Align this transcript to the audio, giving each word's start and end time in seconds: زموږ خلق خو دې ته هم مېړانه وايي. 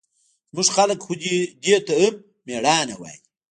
زموږ 0.51 0.67
خلق 0.75 0.99
خو 1.05 1.13
دې 1.63 1.75
ته 1.85 1.93
هم 2.01 2.15
مېړانه 2.47 2.95
وايي. 2.97 3.19